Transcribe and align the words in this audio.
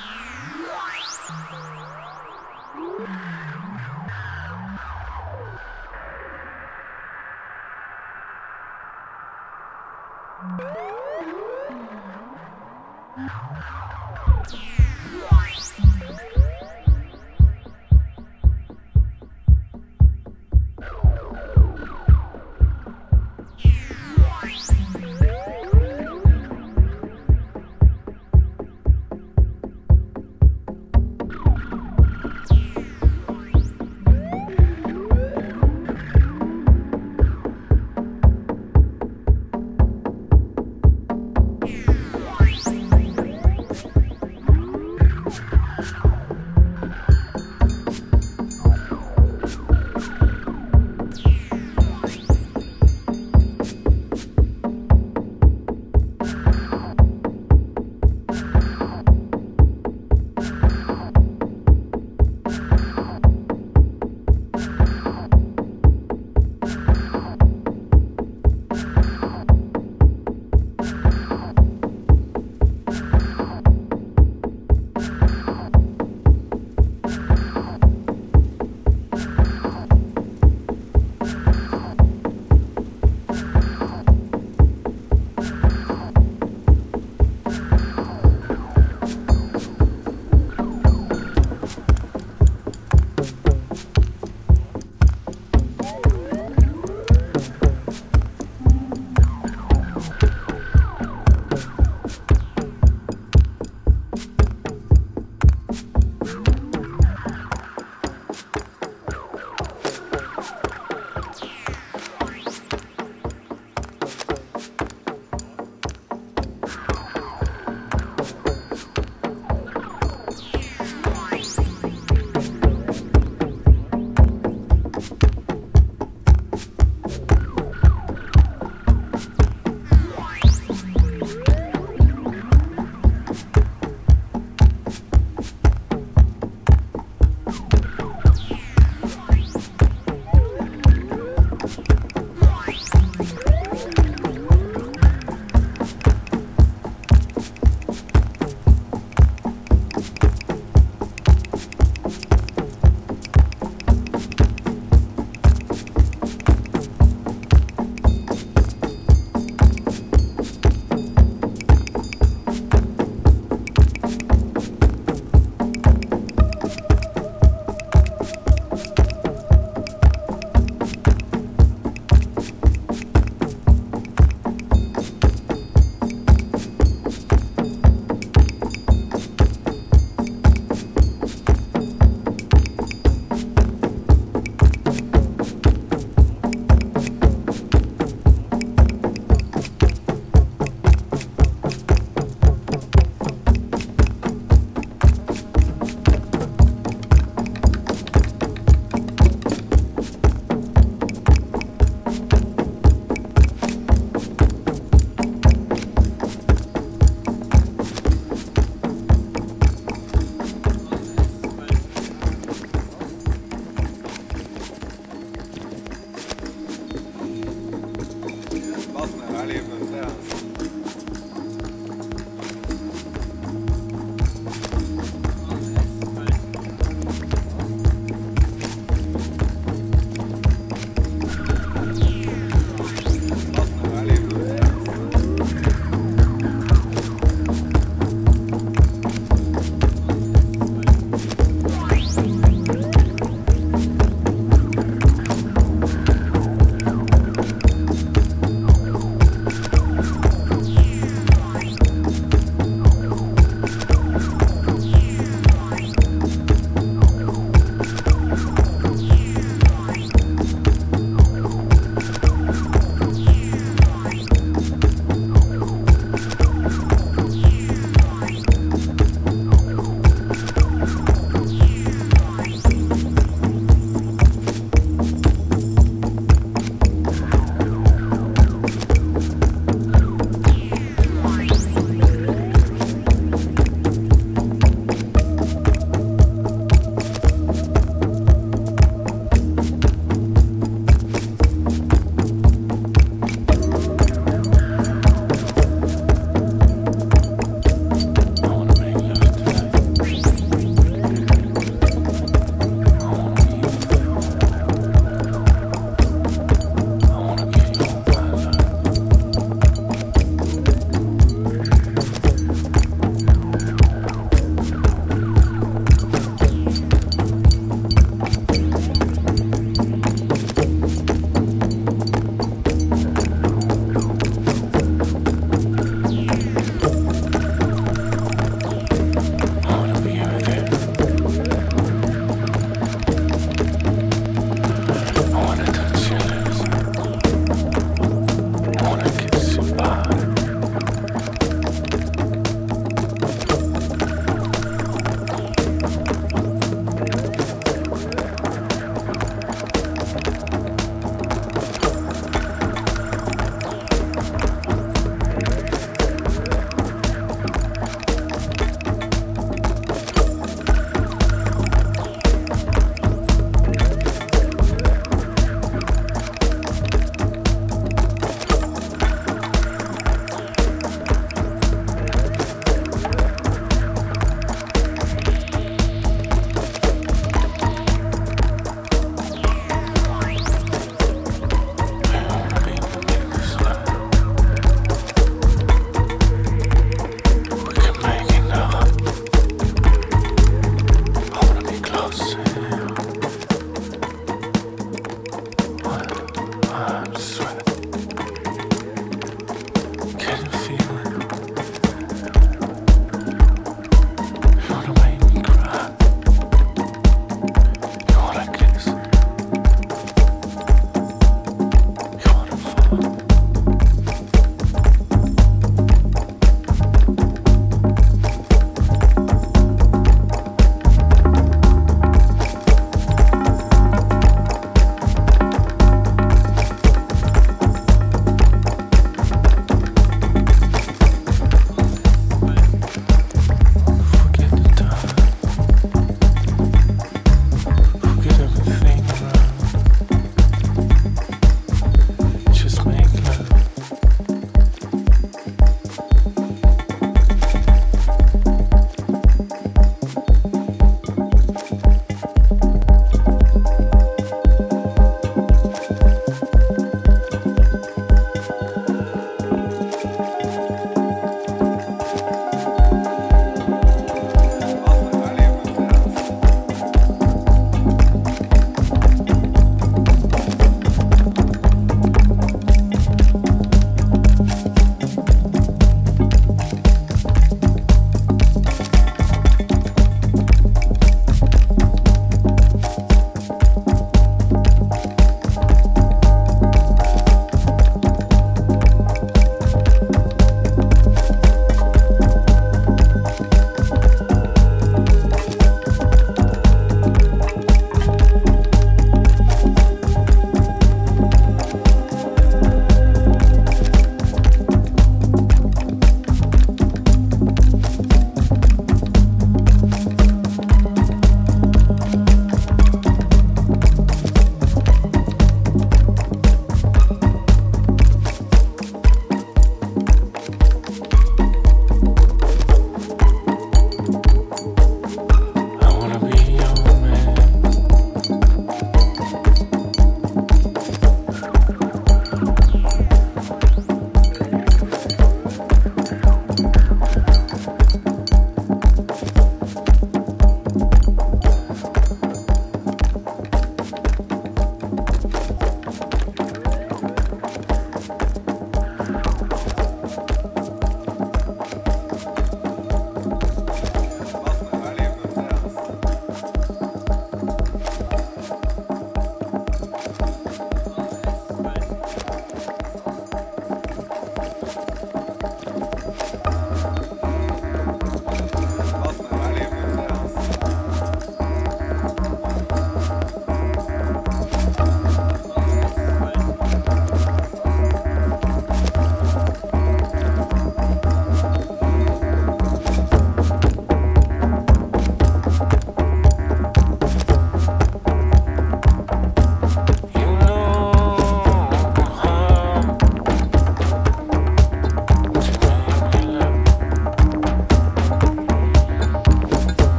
Yeah. 0.00 0.49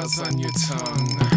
flowers 0.00 0.18
on 0.20 0.38
your 0.38 0.50
tongue. 0.50 1.29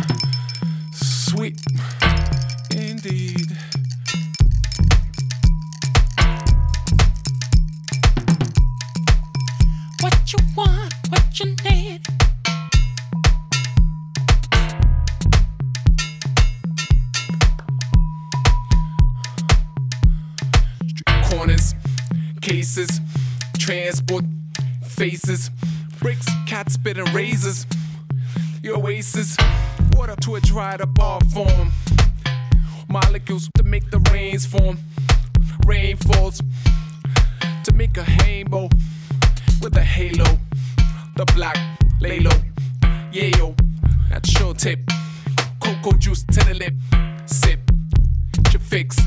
fix 48.73 48.97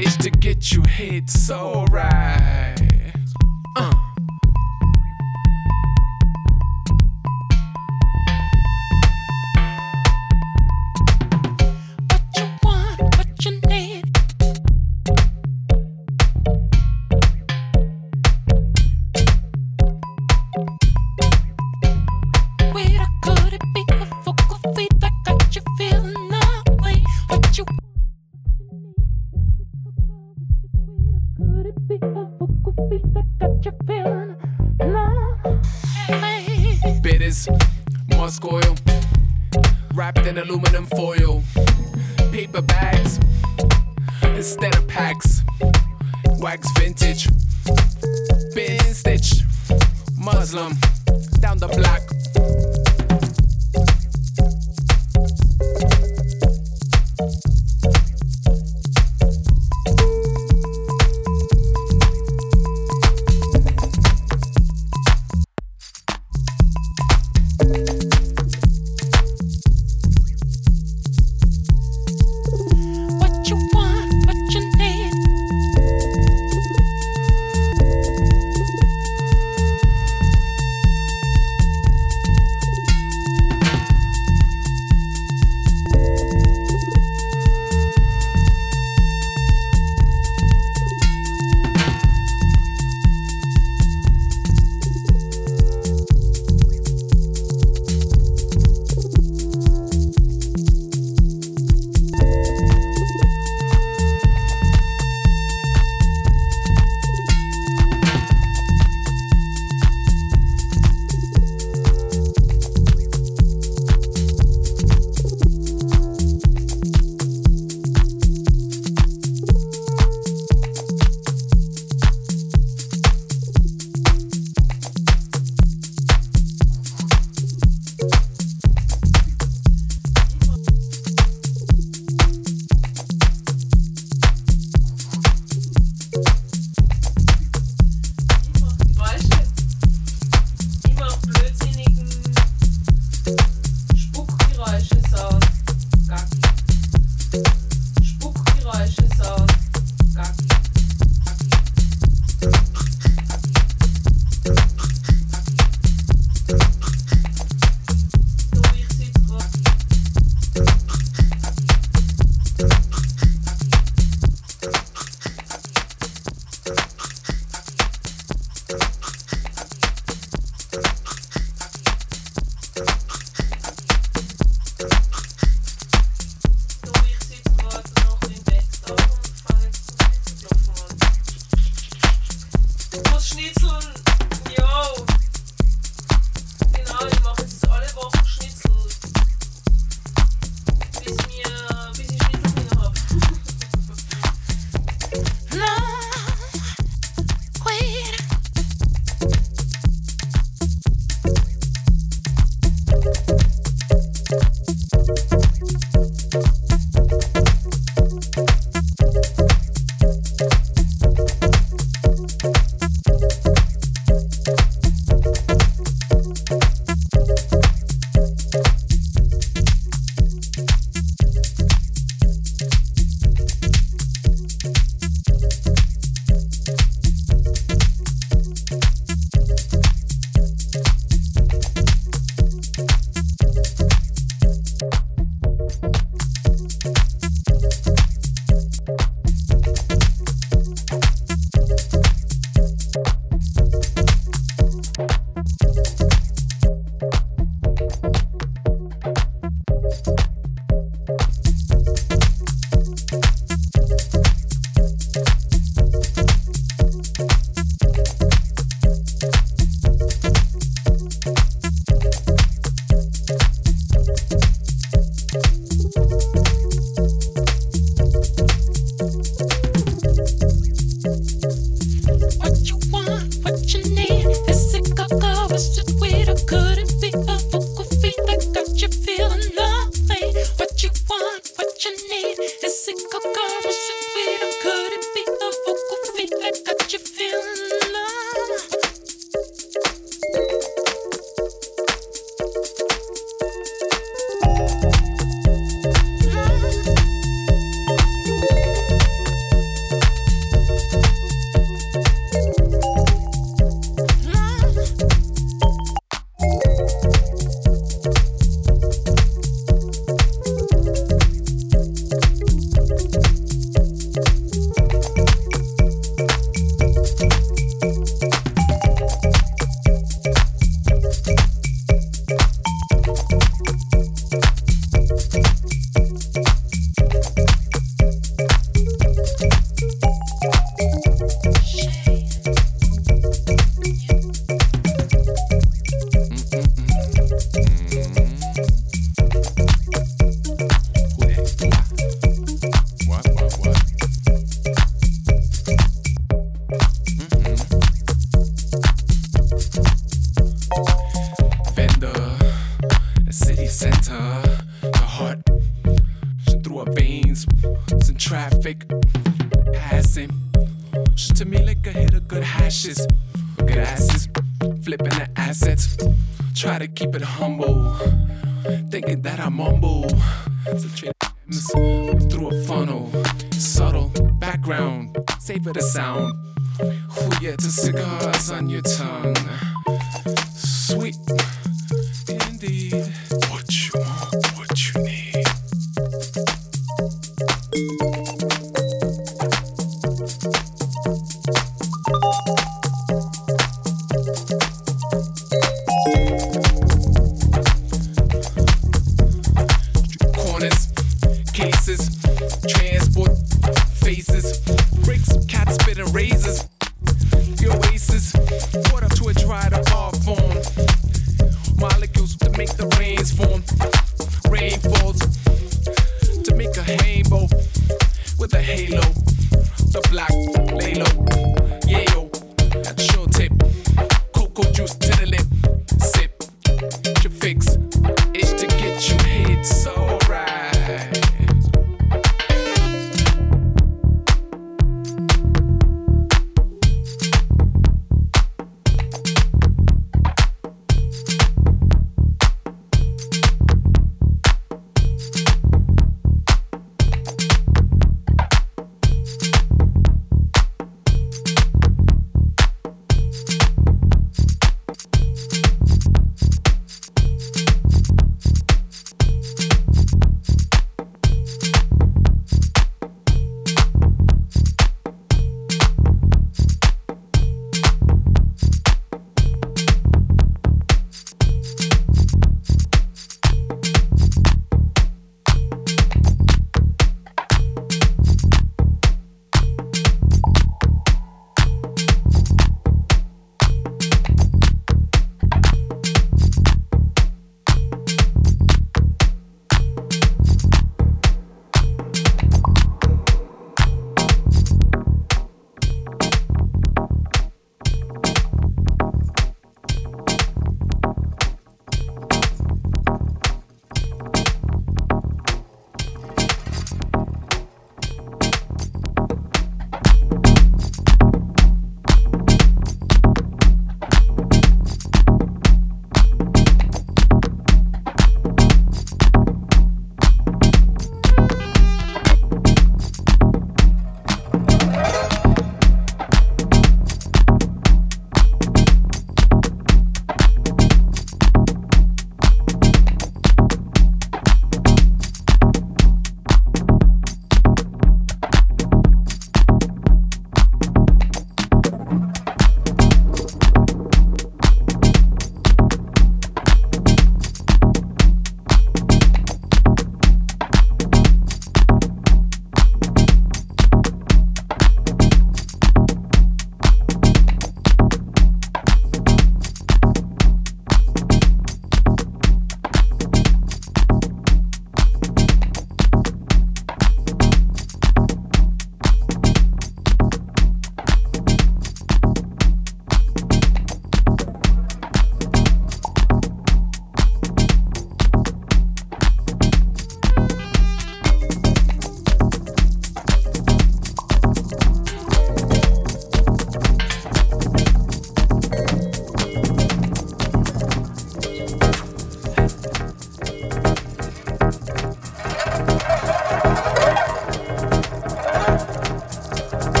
is 0.00 0.16
to 0.16 0.30
get 0.30 0.72
you 0.72 0.82
hit 0.82 1.30
so 1.30 1.84
right. 1.92 3.15